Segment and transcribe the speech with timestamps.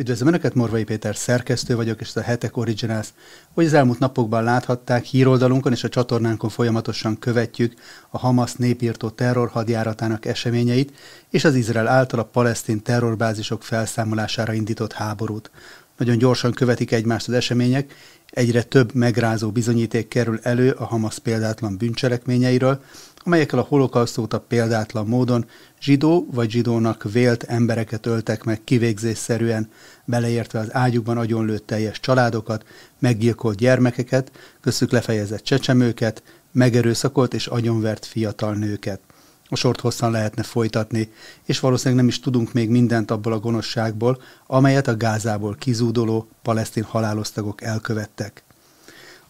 [0.00, 3.08] Üdvözlöm Önöket, Morvai Péter szerkesztő vagyok, és ez a Hetek Originals.
[3.54, 7.74] Hogy az elmúlt napokban láthatták, híroldalunkon és a csatornánkon folyamatosan követjük
[8.10, 10.92] a Hamas népírtó terrorhadjáratának eseményeit,
[11.30, 15.50] és az Izrael által a palesztin terrorbázisok felszámolására indított háborút.
[15.96, 17.94] Nagyon gyorsan követik egymást az események,
[18.30, 22.82] egyre több megrázó bizonyíték kerül elő a Hamas példátlan bűncselekményeiről,
[23.24, 25.46] amelyekkel a holokauszt óta példátlan módon
[25.80, 29.68] zsidó vagy zsidónak vélt embereket öltek meg kivégzésszerűen,
[30.04, 32.64] beleértve az ágyukban agyonlőtt teljes családokat,
[32.98, 36.22] meggyilkolt gyermekeket, köztük lefejezett csecsemőket,
[36.52, 39.00] megerőszakolt és agyonvert fiatal nőket.
[39.48, 41.12] A sort hosszan lehetne folytatni,
[41.44, 46.82] és valószínűleg nem is tudunk még mindent abból a gonoszságból, amelyet a Gázából kizúdoló palesztin
[46.82, 48.42] halálosztagok elkövettek.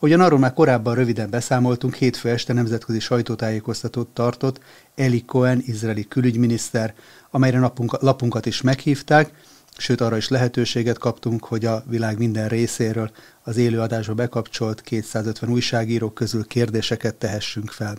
[0.03, 4.61] Ugyan arról már korábban röviden beszámoltunk, hétfő este nemzetközi sajtótájékoztatót tartott
[4.95, 6.95] Eli Cohen, izraeli külügyminiszter,
[7.31, 9.33] amelyre napunk, lapunkat is meghívták,
[9.77, 13.11] sőt arra is lehetőséget kaptunk, hogy a világ minden részéről
[13.42, 17.97] az élőadásba bekapcsolt 250 újságíró közül kérdéseket tehessünk fel.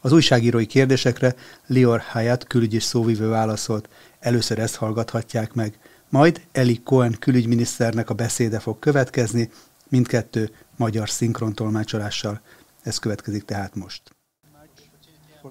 [0.00, 1.34] Az újságírói kérdésekre
[1.66, 3.88] Lior Hayat külügyi szóvivő válaszolt,
[4.20, 9.50] először ezt hallgathatják meg, majd Eli Cohen külügyminiszternek a beszéde fog következni,
[9.88, 12.40] mindkettő magyar szinkrontolmácsolással.
[12.82, 14.02] Ez következik tehát most.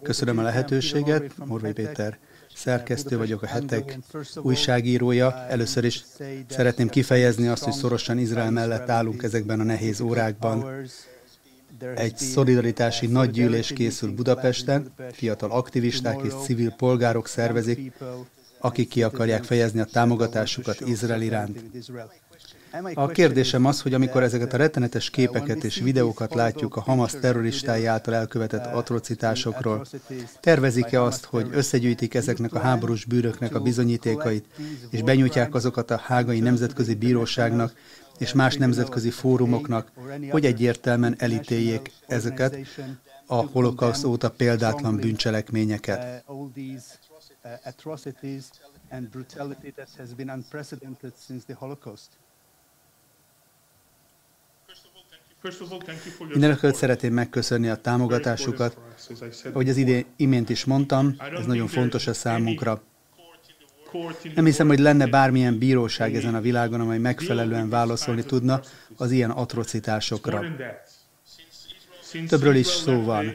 [0.01, 2.17] Köszönöm a lehetőséget, Morvai Péter
[2.55, 3.99] szerkesztő vagyok, a hetek
[4.35, 5.45] újságírója.
[5.47, 6.03] Először is
[6.47, 10.85] szeretném kifejezni azt, hogy szorosan Izrael mellett állunk ezekben a nehéz órákban.
[11.95, 17.91] Egy szolidaritási nagygyűlés készül Budapesten, fiatal aktivisták és civil polgárok szervezik,
[18.59, 21.63] akik ki akarják fejezni a támogatásukat Izrael iránt.
[22.93, 27.85] A kérdésem az, hogy amikor ezeket a rettenetes képeket és videókat látjuk a Hamas terroristái
[27.85, 29.85] által elkövetett atrocitásokról,
[30.39, 34.45] tervezik-e azt, hogy összegyűjtik ezeknek a háborús bűröknek a bizonyítékait,
[34.89, 37.73] és benyújtják azokat a hágai nemzetközi bíróságnak
[38.17, 39.91] és más nemzetközi fórumoknak,
[40.29, 42.57] hogy egyértelműen elítéljék ezeket
[43.25, 46.23] a holokauszt óta példátlan bűncselekményeket.
[48.91, 52.17] and brutality that has been unprecedented since the Holocaust.
[56.27, 58.77] Mindenekelőtt szeretném megköszönni a támogatásukat.
[59.53, 62.81] Ahogy az idén imént is mondtam, ez nagyon fontos a számunkra.
[64.35, 68.61] Nem hiszem, hogy lenne bármilyen bíróság ezen a világon, amely megfelelően válaszolni tudna
[68.97, 70.45] az ilyen atrocitásokra.
[72.27, 73.33] Többről is szó van.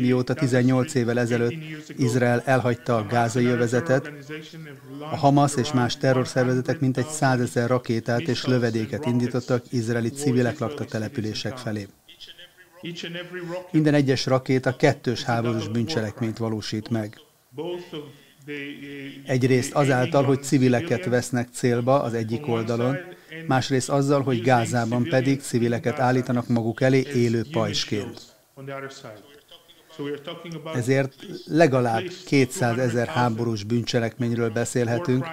[0.00, 1.54] Mióta 18 évvel ezelőtt
[1.96, 4.12] Izrael elhagyta a gázai övezetet,
[5.00, 11.58] a Hamas és más terrorszervezetek mintegy százezer rakétát és lövedéket indítottak izraeli civilek lakta települések
[11.58, 11.86] felé.
[13.70, 17.20] Minden egyes rakéta kettős háborús bűncselekményt valósít meg.
[19.26, 22.96] Egyrészt azáltal, hogy civileket vesznek célba az egyik oldalon,
[23.46, 28.20] másrészt azzal, hogy Gázában pedig civileket állítanak maguk elé élő pajsként.
[30.74, 31.14] Ezért
[31.44, 35.26] legalább 200 ezer háborús bűncselekményről beszélhetünk,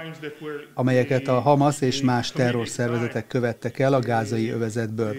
[0.74, 5.16] amelyeket a Hamas és más terrorszervezetek követtek el a gázai övezetből,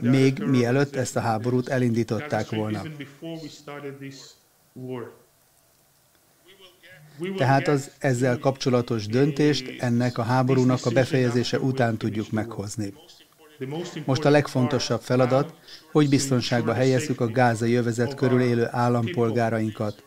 [0.00, 2.82] még mielőtt ezt a háborút elindították volna.
[7.36, 12.92] Tehát az ezzel kapcsolatos döntést ennek a háborúnak a befejezése után tudjuk meghozni.
[14.04, 15.54] Most a legfontosabb feladat,
[15.92, 20.04] hogy biztonságba helyezzük a gázai övezet körül élő állampolgárainkat.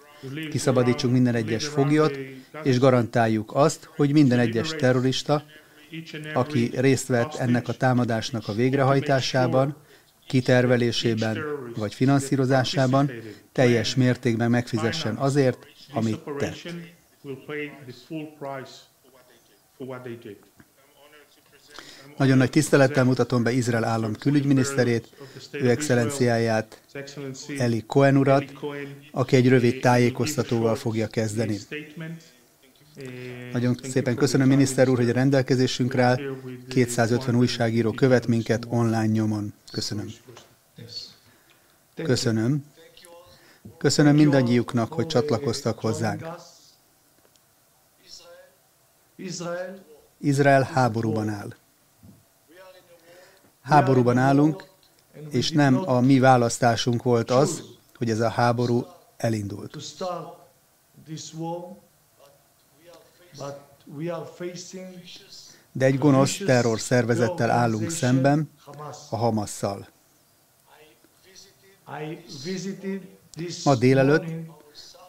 [0.50, 2.18] Kiszabadítsunk minden egyes foglyot,
[2.64, 5.44] és garantáljuk azt, hogy minden egyes terrorista,
[6.34, 9.76] aki részt vett ennek a támadásnak a végrehajtásában,
[10.28, 11.38] kitervelésében
[11.76, 13.12] vagy finanszírozásában,
[13.52, 16.74] teljes mértékben megfizessen azért, amit tett.
[22.18, 25.08] Nagyon nagy tisztelettel mutatom be Izrael állam külügyminiszterét,
[25.52, 26.82] ő excellenciáját,
[27.58, 28.54] Eli Cohen urat,
[29.12, 31.58] aki egy rövid tájékoztatóval fogja kezdeni.
[33.52, 36.20] Nagyon szépen köszönöm, miniszter úr, hogy a rendelkezésünkre áll.
[36.68, 39.54] 250 újságíró követ minket online nyomon.
[39.72, 40.08] Köszönöm.
[41.96, 42.66] Köszönöm.
[43.78, 46.26] Köszönöm mindannyiuknak, hogy csatlakoztak hozzánk.
[50.18, 51.54] Izrael háborúban áll.
[53.62, 54.70] Háborúban állunk,
[55.30, 57.64] és nem a mi választásunk volt az,
[57.96, 58.86] hogy ez a háború
[59.18, 59.78] elindult.
[65.72, 68.50] De egy gonosz terror szervezettel állunk szemben,
[69.10, 69.88] a Hamasszal.
[73.64, 74.24] Ma délelőtt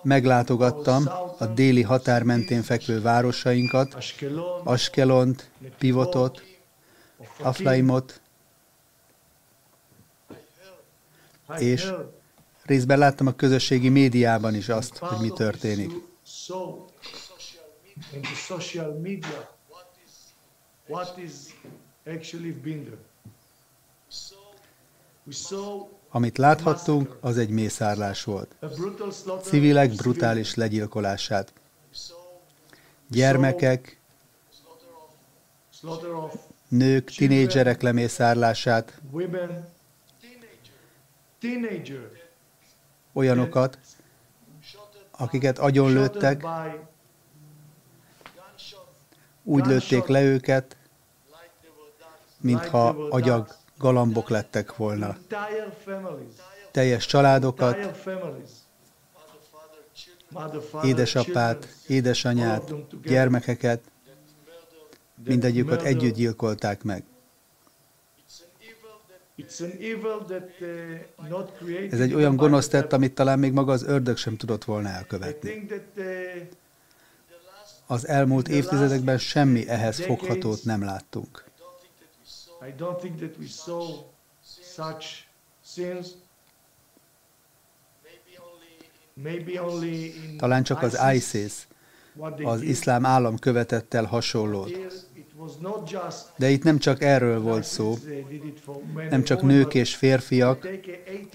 [0.03, 1.09] meglátogattam
[1.39, 3.97] a déli határ mentén fekvő városainkat,
[4.65, 6.43] Askelont, Pivotot,
[7.43, 8.21] Aflaimot,
[11.59, 11.93] és
[12.63, 15.91] részben láttam a közösségi médiában is azt, hogy mi történik.
[26.13, 28.55] Amit láthattunk, az egy mészárlás volt.
[29.43, 31.53] Civilek brutális legyilkolását.
[33.09, 34.01] Gyermekek,
[36.69, 39.01] nők, tinédzserek lemészárlását,
[43.13, 43.79] olyanokat,
[45.11, 46.47] akiket agyonlőttek,
[49.43, 50.77] úgy lőtték le őket,
[52.41, 55.17] mintha agyag galambok lettek volna.
[56.71, 57.77] Teljes családokat,
[60.83, 62.73] édesapát, édesanyát,
[63.03, 63.83] gyermekeket,
[65.25, 67.05] mindegyüket együtt gyilkolták meg.
[71.91, 75.67] Ez egy olyan gonosz tett, amit talán még maga az ördög sem tudott volna elkövetni.
[77.87, 81.50] Az elmúlt évtizedekben semmi ehhez foghatót nem láttunk.
[90.39, 91.69] Talán csak az ISIS,
[92.43, 94.71] az iszlám állam követett el hasonlót.
[96.37, 97.97] De itt nem csak erről volt szó,
[99.11, 100.69] nem csak nők és férfiak,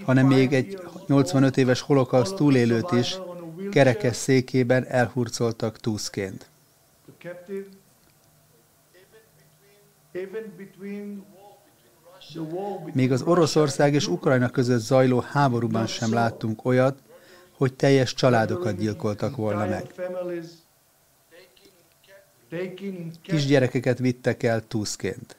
[0.04, 3.18] hanem még egy 85 éves holokauszt túlélőt is
[3.72, 6.50] kerekes székében elhurcoltak túszként.
[12.94, 17.00] Még az Oroszország és Ukrajna között zajló háborúban sem láttunk olyat,
[17.52, 19.94] hogy teljes családokat gyilkoltak volna meg.
[23.22, 25.38] Kisgyerekeket vittek el túszként.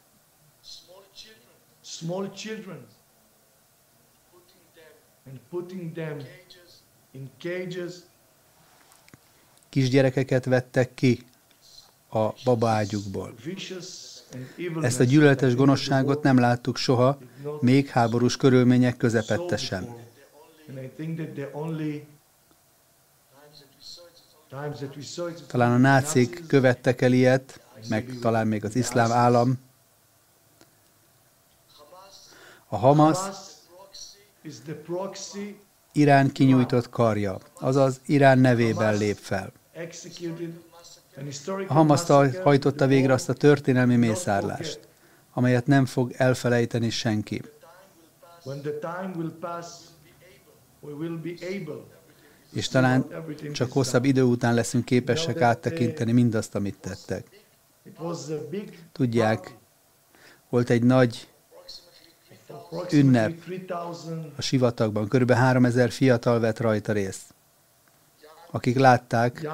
[9.69, 11.25] Kisgyerekeket vettek ki
[12.11, 13.35] a babaágyukból.
[14.81, 17.19] Ezt a gyűlöletes gonoszságot nem láttuk soha,
[17.61, 19.87] még háborús körülmények közepette sem.
[25.47, 29.59] Talán a nácik követtek el ilyet, meg talán még az iszlám állam.
[32.69, 33.19] A Hamas
[35.93, 39.53] Irán kinyújtott karja, azaz Irán nevében lép fel.
[41.67, 42.07] A Hamas
[42.43, 44.79] hajtotta végre azt a történelmi mészárlást,
[45.33, 47.43] amelyet nem fog elfelejteni senki.
[52.53, 53.07] És talán
[53.53, 57.27] csak hosszabb idő után leszünk képesek áttekinteni mindazt, amit tettek.
[58.93, 59.57] Tudják,
[60.49, 61.29] volt egy nagy
[62.93, 63.33] ünnep
[64.37, 67.35] a sivatagban, körülbelül 3000 fiatal vett rajta részt,
[68.51, 69.49] akik látták,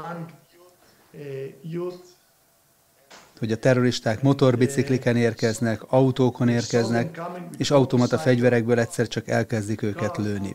[3.38, 7.20] hogy a terroristák motorbicikliken érkeznek, autókon érkeznek,
[7.58, 10.54] és automata fegyverekből egyszer csak elkezdik őket lőni.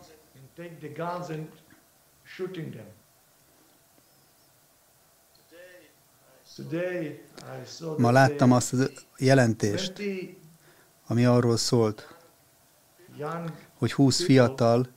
[7.98, 10.02] Ma láttam azt a jelentést,
[11.08, 12.16] ami arról szólt,
[13.78, 14.88] hogy 20 fiatal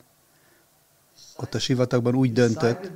[1.37, 2.90] ott a sivatagban úgy döntött,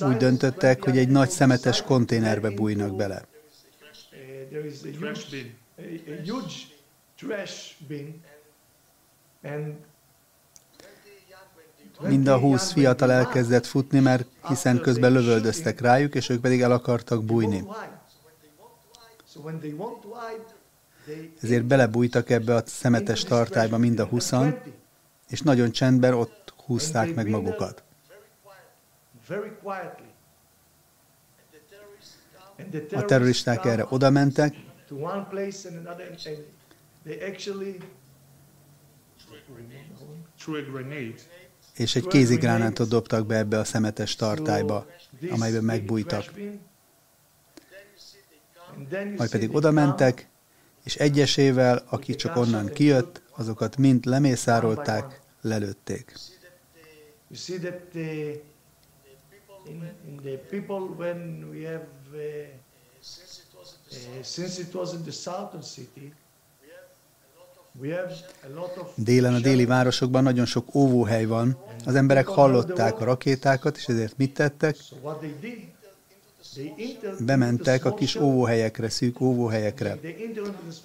[0.00, 3.26] úgy döntöttek, hogy egy nagy szemetes konténerbe bújnak bele.
[12.00, 16.72] Mind a húsz fiatal elkezdett futni, mert hiszen közben lövöldöztek rájuk, és ők pedig el
[16.72, 17.64] akartak bújni.
[21.42, 24.58] Ezért belebújtak ebbe a szemetes tartályba mind a huszan,
[25.28, 27.83] és nagyon csendben ott húzták meg magukat.
[32.92, 34.54] A terroristák erre oda mentek,
[41.74, 44.86] és egy kézigránátot dobtak be ebbe a szemetes tartályba,
[45.30, 46.32] amelyben megbújtak.
[49.16, 50.28] Majd pedig oda mentek,
[50.84, 56.14] és egyesével, aki csak onnan kijött, azokat mind lemészárolták, lelőtték.
[64.22, 66.12] Since it was in the southern city,
[68.94, 71.56] Délen a déli városokban nagyon sok óvóhely van.
[71.84, 74.76] Az emberek hallották a rakétákat, és ezért mit tettek?
[77.20, 79.98] Bementek a kis óvóhelyekre, szűk óvóhelyekre.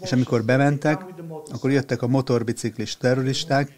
[0.02, 1.06] És amikor bementek,
[1.52, 3.72] akkor jöttek a motorbiciklis terroristák,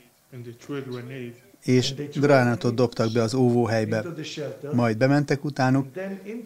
[1.64, 4.06] és gránátot dobtak be az óvóhelybe.
[4.74, 5.88] Majd bementek utánuk,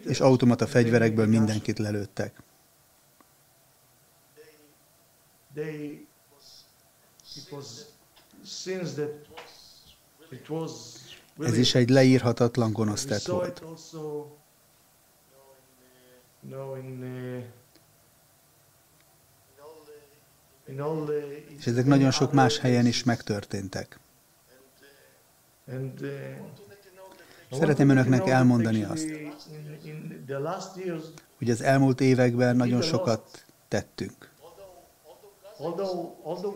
[0.04, 2.42] és automata fegyverekből mindenkit lelőttek.
[11.38, 13.62] Ez is egy leírhatatlan gonosz tett volt.
[21.58, 23.98] És ezek nagyon sok más helyen is megtörténtek.
[27.50, 29.06] Szeretném önöknek elmondani azt,
[31.38, 34.30] hogy az elmúlt években nagyon sokat tettünk.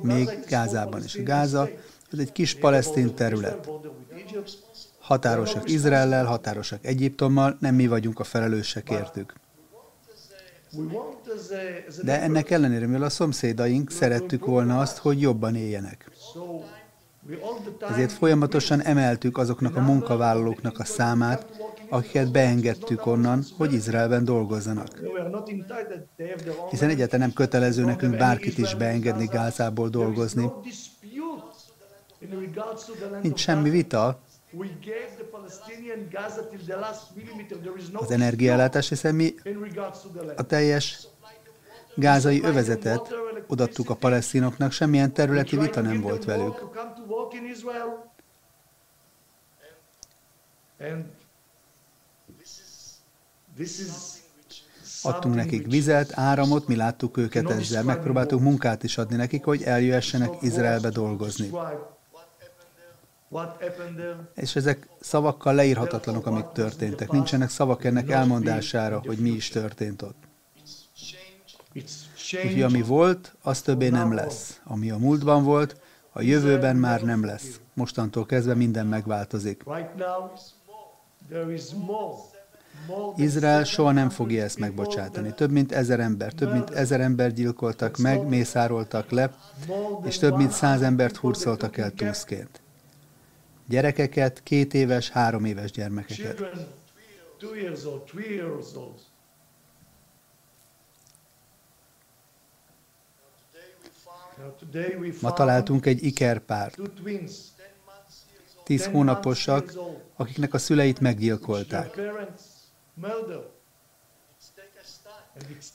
[0.01, 1.23] Még Gázában is.
[1.23, 1.69] Gáza,
[2.13, 3.69] ez egy kis palesztin terület.
[4.99, 9.35] Határosak Izraellel, határosak Egyiptommal, nem mi vagyunk a felelősek értük.
[12.03, 16.11] De ennek ellenére, mivel a szomszédaink szerettük volna azt, hogy jobban éljenek.
[17.91, 21.47] Ezért folyamatosan emeltük azoknak a munkavállalóknak a számát,
[21.89, 25.01] akiket beengedtük onnan, hogy Izraelben dolgozzanak.
[26.71, 30.53] Hiszen egyáltalán nem kötelező nekünk bárkit is beengedni Gázából dolgozni.
[33.23, 34.21] Nincs semmi vita
[37.93, 39.35] az energiállátás, hiszen mi
[40.37, 41.07] a teljes
[41.95, 43.15] gázai övezetet
[43.47, 46.69] odattuk a palesztinoknak, semmilyen területi vita nem volt velük.
[55.03, 60.31] Adtunk nekik vizet, áramot, mi láttuk őket ezzel, megpróbáltuk munkát is adni nekik, hogy eljöhessenek
[60.41, 61.51] Izraelbe dolgozni.
[64.35, 67.11] És ezek szavakkal leírhatatlanok, amik történtek.
[67.11, 70.29] Nincsenek szavak ennek elmondására, hogy mi is történt ott.
[71.75, 74.61] Úgyhogy ami volt, az többé nem lesz.
[74.65, 75.81] Ami a múltban volt,
[76.13, 77.61] a jövőben már nem lesz.
[77.75, 79.63] Mostantól kezdve minden megváltozik.
[83.17, 85.33] Izrael soha nem fogja ezt megbocsátani.
[85.35, 89.35] Több mint ezer ember, több mint ezer ember gyilkoltak meg, mészároltak le,
[90.05, 92.61] és több mint száz embert hurcoltak el túszként.
[93.69, 96.43] Gyerekeket, két éves, három éves gyermekeket.
[105.21, 106.79] Ma találtunk egy ikerpárt,
[108.65, 109.73] tíz hónaposak,
[110.17, 112.01] akiknek a szüleit meggyilkolták.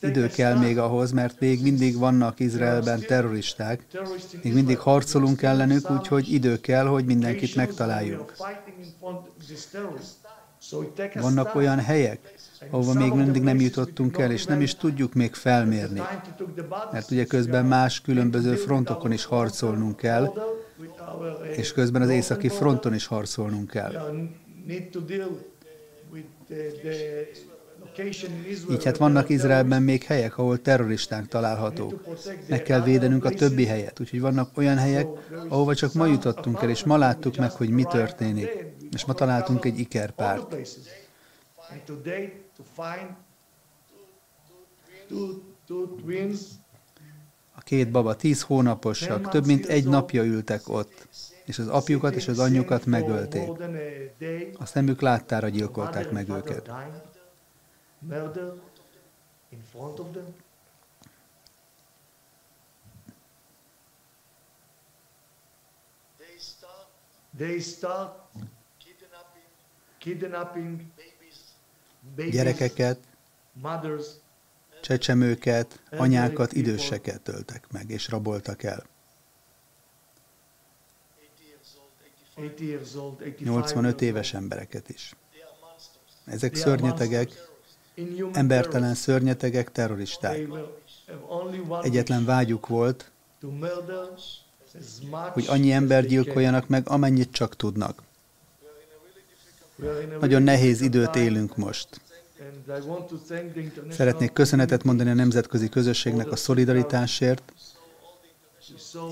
[0.02, 3.86] Idő kell még ahhoz, mert még mindig vannak Izraelben terroristák,
[4.42, 8.34] még mindig harcolunk ellenük, úgyhogy idő kell, hogy mindenkit megtaláljunk.
[11.14, 12.34] Vannak olyan helyek,
[12.70, 16.02] ahova még mindig nem jutottunk el, és nem is tudjuk még felmérni.
[16.92, 20.34] Mert ugye közben más különböző frontokon is harcolnunk kell,
[21.56, 23.94] és közben az északi fronton is harcolnunk kell.
[28.72, 32.04] Így hát vannak Izraelben még helyek, ahol terroristák találhatók.
[32.48, 34.00] Meg kell védenünk a többi helyet.
[34.00, 35.08] Úgyhogy vannak olyan helyek,
[35.48, 38.50] ahova csak ma jutottunk el, és ma láttuk meg, hogy mi történik.
[38.92, 40.56] És ma találtunk egy ikerpárt.
[47.56, 51.08] A két baba tíz hónaposak, több mint egy napja ültek ott,
[51.46, 53.50] és az apjukat és az anyjukat megölték.
[54.58, 56.72] A szemük láttára gyilkolták meg őket.
[67.38, 68.20] They start
[69.98, 70.82] kidnapping
[72.16, 73.00] gyerekeket,
[74.82, 78.86] csecsemőket, anyákat, időseket töltek meg, és raboltak el.
[83.38, 85.16] 85 éves embereket is.
[86.26, 87.55] Ezek szörnyetegek,
[88.32, 90.48] embertelen szörnyetegek, terroristák.
[91.82, 93.12] Egyetlen vágyuk volt,
[95.34, 98.02] hogy annyi ember gyilkoljanak meg, amennyit csak tudnak.
[100.20, 102.02] Nagyon nehéz időt élünk most.
[103.90, 107.54] Szeretnék köszönetet mondani a nemzetközi közösségnek a szolidaritásért,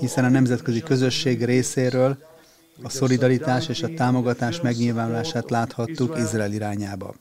[0.00, 2.16] hiszen a nemzetközi közösség részéről
[2.82, 7.14] a szolidaritás és a támogatás megnyilvánulását láthattuk Izrael irányába.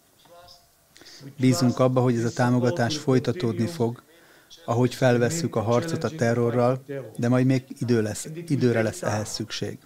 [1.40, 4.04] Bízunk abba, hogy ez a támogatás folytatódni fog,
[4.66, 6.84] ahogy felvesszük a harcot a terrorral,
[7.18, 9.78] de majd még idő lesz, időre lesz ehhez szükség.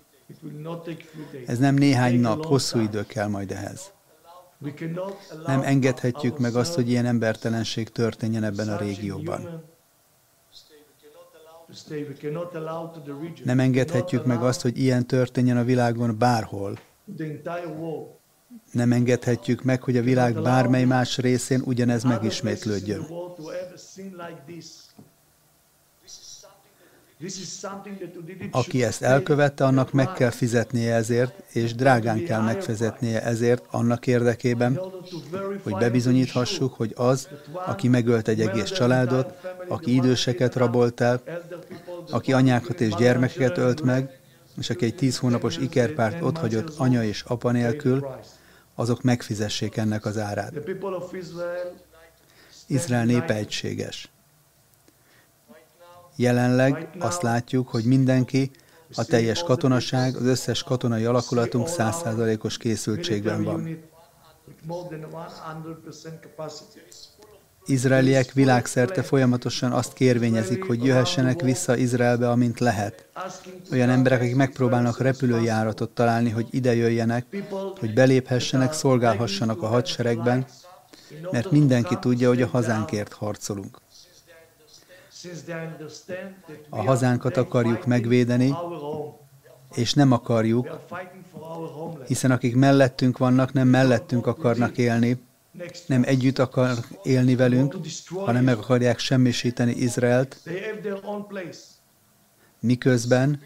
[1.45, 3.91] Ez nem néhány nap, hosszú idő kell majd ehhez.
[5.45, 9.63] Nem engedhetjük meg azt, hogy ilyen embertelenség történjen ebben a régióban.
[13.43, 16.79] Nem engedhetjük meg azt, hogy ilyen történjen a világon bárhol.
[18.71, 23.07] Nem engedhetjük meg, hogy a világ bármely más részén ugyanez megismétlődjön.
[28.51, 34.79] Aki ezt elkövette, annak meg kell fizetnie ezért, és drágán kell megfizetnie ezért annak érdekében,
[35.63, 37.27] hogy bebizonyíthassuk, hogy az,
[37.65, 39.33] aki megölt egy egész családot,
[39.67, 41.21] aki időseket rabolt el,
[42.09, 44.19] aki anyákat és gyermekeket ölt meg,
[44.57, 48.07] és aki egy tíz hónapos ikerpárt otthagyott anya és apa nélkül,
[48.75, 50.53] azok megfizessék ennek az árát.
[52.67, 54.11] Izrael népe egységes.
[56.15, 58.51] Jelenleg azt látjuk, hogy mindenki,
[58.95, 63.79] a teljes katonaság, az összes katonai alakulatunk százszázalékos készültségben van.
[67.67, 73.07] Izraeliek világszerte folyamatosan azt kérvényezik, hogy jöhessenek vissza Izraelbe, amint lehet.
[73.71, 77.25] Olyan emberek, akik megpróbálnak repülőjáratot találni, hogy ide jöjjenek,
[77.79, 80.45] hogy beléphessenek, szolgálhassanak a hadseregben,
[81.31, 83.81] mert mindenki tudja, hogy a hazánkért harcolunk.
[86.69, 88.53] A hazánkat akarjuk megvédeni,
[89.75, 90.79] és nem akarjuk,
[92.07, 95.26] hiszen akik mellettünk vannak, nem mellettünk akarnak élni,
[95.87, 96.71] nem együtt akar
[97.03, 97.75] élni velünk,
[98.15, 100.37] hanem meg akarják semmisíteni Izraelt,
[102.59, 103.39] miközben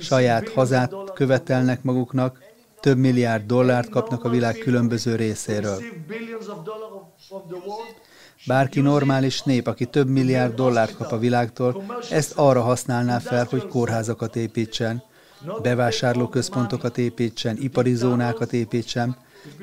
[0.00, 2.38] saját hazát követelnek maguknak,
[2.80, 5.82] több milliárd dollárt kapnak a világ különböző részéről.
[8.46, 13.66] Bárki normális nép, aki több milliárd dollárt kap a világtól, ezt arra használná fel, hogy
[13.66, 15.02] kórházakat építsen,
[15.62, 19.16] bevásárlóközpontokat építsen, ipari zónákat építsen,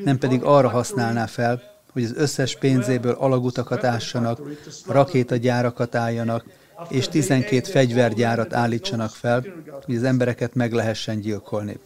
[0.03, 1.61] nem pedig arra használná fel,
[1.91, 4.39] hogy az összes pénzéből alagutakat ássanak,
[4.87, 6.45] rakétagyárakat álljanak,
[6.89, 9.43] és 12 fegyvergyárat állítsanak fel,
[9.85, 11.79] hogy az embereket meg lehessen gyilkolni.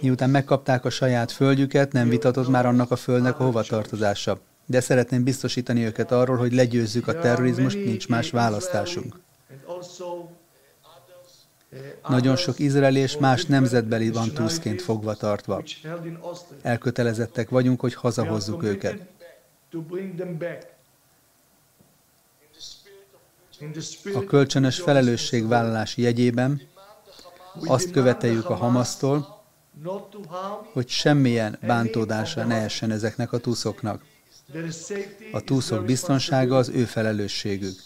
[0.00, 4.38] Miután megkapták a saját földjüket, nem vitatott már annak a földnek a hova tartozása.
[4.66, 9.16] De szeretném biztosítani őket arról, hogy legyőzzük a terrorizmust, nincs más választásunk.
[12.08, 15.62] Nagyon sok izraeli és más nemzetbeli van túszként fogva tartva.
[16.62, 19.06] Elkötelezettek vagyunk, hogy hazahozzuk őket.
[24.14, 26.62] A kölcsönös felelősségvállalás jegyében
[27.64, 29.42] azt követeljük a Hamasztól,
[30.72, 34.02] hogy semmilyen bántódása ne essen ezeknek a túszoknak.
[35.32, 37.78] A túszok biztonsága az ő felelősségük.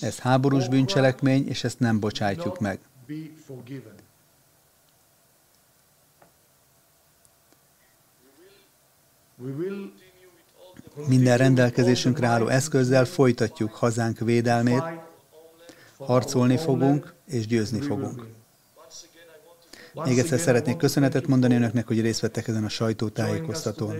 [0.00, 2.78] Ez háborús bűncselekmény, és ezt nem bocsátjuk meg.
[11.06, 14.82] Minden rendelkezésünkre álló eszközzel folytatjuk hazánk védelmét,
[15.96, 18.26] harcolni fogunk és győzni fogunk.
[20.04, 23.96] Még egyszer szeretnék köszönetet mondani önöknek, hogy részt vettek ezen a sajtótájékoztatón.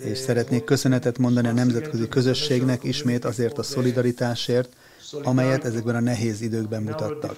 [0.00, 4.76] És szeretnék köszönetet mondani a nemzetközi közösségnek ismét azért a szolidaritásért,
[5.22, 7.36] amelyet ezekben a nehéz időkben mutattak.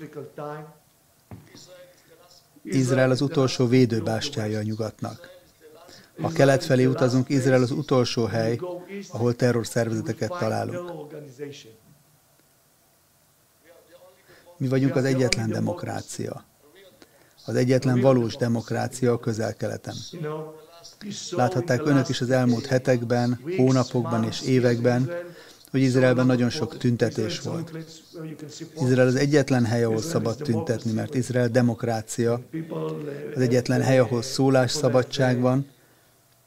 [2.62, 5.29] Izrael az utolsó védőbástyája a nyugatnak.
[6.20, 8.61] Ha kelet felé utazunk, Izrael az utolsó hely,
[9.09, 11.14] ahol terrorszervezeteket találunk.
[14.57, 16.44] Mi vagyunk az egyetlen demokrácia.
[17.44, 19.94] Az egyetlen valós demokrácia a közel-keleten.
[21.31, 25.11] Láthatták önök is az elmúlt hetekben, hónapokban és években,
[25.71, 27.73] hogy Izraelben nagyon sok tüntetés volt.
[28.81, 32.41] Izrael az egyetlen hely, ahol szabad tüntetni, mert Izrael demokrácia.
[33.35, 35.67] Az egyetlen hely, ahol szólásszabadság van,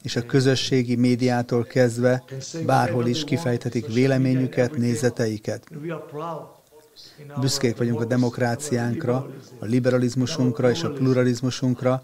[0.02, 2.24] és a közösségi médiától kezdve
[2.66, 5.68] bárhol is kifejthetik véleményüket, nézeteiket.
[7.40, 12.02] Büszkék vagyunk a demokráciánkra, a liberalizmusunkra és a pluralizmusunkra,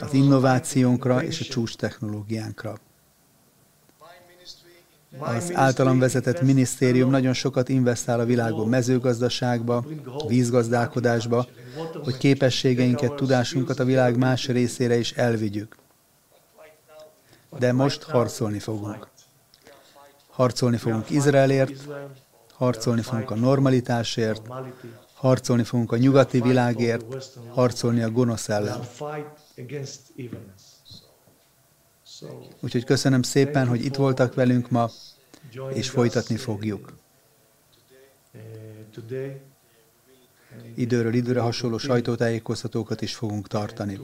[0.00, 2.78] az innovációnkra és a csúcs technológiánkra.
[5.18, 9.84] Az általam vezetett minisztérium nagyon sokat investál a világon mezőgazdaságba,
[10.26, 11.46] vízgazdálkodásba,
[12.02, 15.76] hogy képességeinket, tudásunkat a világ más részére is elvigyük.
[17.58, 19.08] De most harcolni fogunk.
[20.30, 21.88] Harcolni fogunk Izraelért,
[22.52, 24.42] harcolni fogunk a normalitásért,
[25.24, 27.04] Harcolni fogunk a nyugati világért,
[27.48, 28.80] harcolni a gonosz ellen.
[32.60, 34.90] Úgyhogy köszönöm szépen, hogy itt voltak velünk ma,
[35.72, 36.92] és folytatni fogjuk.
[40.74, 44.00] Időről időre hasonló sajtótájékoztatókat is fogunk tartani.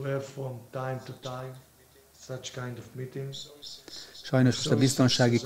[4.22, 5.40] Sajnos most a biztonsági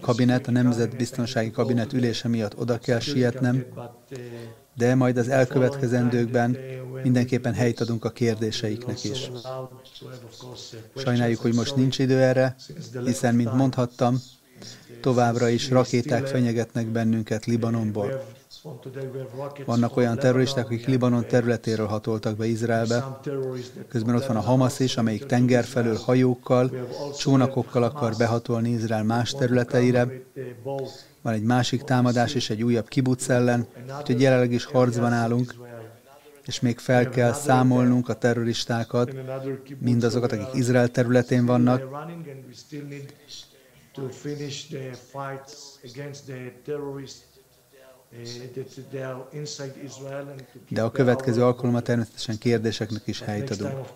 [0.00, 3.66] kabinet, a Nemzetbiztonsági Kabinet ülése miatt oda kell sietnem,
[4.74, 6.56] de majd az elkövetkezendőkben
[7.02, 9.30] mindenképpen helyt adunk a kérdéseiknek is.
[10.96, 12.56] Sajnáljuk, hogy most nincs idő erre,
[13.04, 14.22] hiszen, mint mondhattam,
[15.00, 18.24] továbbra is rakéták fenyegetnek bennünket Libanonból.
[19.64, 23.20] Vannak olyan terroristák, akik Libanon területéről hatoltak be Izraelbe.
[23.88, 26.70] Közben ott van a Hamas is, amelyik tenger felől hajókkal,
[27.18, 30.08] csónakokkal akar behatolni Izrael más területeire.
[31.22, 33.66] Van egy másik támadás is, egy újabb kibuc ellen,
[33.98, 35.54] úgyhogy jelenleg is harcban állunk,
[36.46, 39.14] és még fel kell számolnunk a terroristákat,
[39.78, 41.82] mindazokat, akik Izrael területén vannak,
[43.92, 47.29] to finish the fights against the terrorists
[50.68, 53.92] de a következő alkalommal természetesen kérdéseknek is helyt adunk.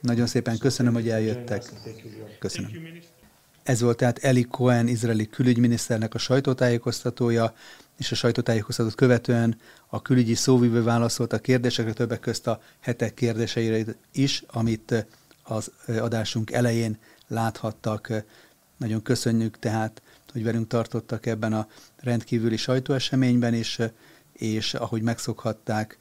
[0.00, 1.72] Nagyon szépen köszönöm, hogy eljöttek.
[2.38, 2.70] Köszönöm.
[3.62, 7.54] Ez volt tehát Eli Cohen, izraeli külügyminiszternek a sajtótájékoztatója,
[7.98, 13.84] és a sajtótájékoztatót követően a külügyi szóvívő válaszolt a kérdésekre, többek közt a hetek kérdéseire
[14.12, 15.06] is, amit
[15.42, 18.12] az adásunk elején láthattak.
[18.76, 20.02] Nagyon köszönjük tehát
[20.34, 21.66] hogy velünk tartottak ebben a
[21.96, 23.78] rendkívüli sajtóeseményben is,
[24.32, 25.98] és ahogy megszokhatták,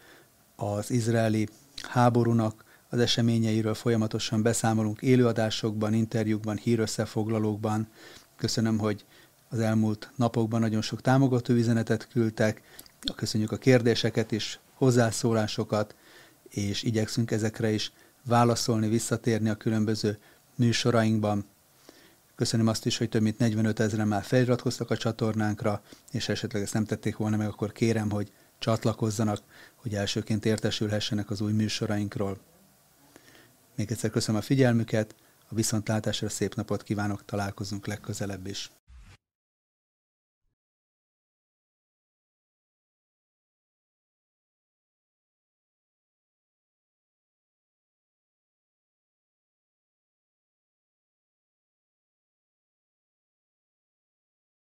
[0.56, 1.48] az izraeli
[1.90, 7.88] háborúnak az eseményeiről folyamatosan beszámolunk élőadásokban, interjúkban, hírösszefoglalókban.
[8.36, 9.06] Köszönöm, hogy
[9.50, 12.62] az elmúlt napokban nagyon sok támogató üzenetet küldtek,
[13.16, 15.96] köszönjük a kérdéseket és hozzászólásokat,
[16.50, 17.92] és igyekszünk ezekre is
[18.26, 20.18] válaszolni, visszatérni a különböző
[20.56, 21.46] műsorainkban.
[22.36, 26.74] Köszönöm azt is, hogy több mint 45 ezeren már feliratkoztak a csatornánkra, és esetleg ezt
[26.74, 29.42] nem tették volna meg, akkor kérem, hogy csatlakozzanak,
[29.76, 32.38] hogy elsőként értesülhessenek az új műsorainkról.
[33.76, 35.16] Még egyszer köszönöm a figyelmüket,
[35.50, 38.72] a viszontlátásra szép napot kívánok, találkozunk legközelebb is.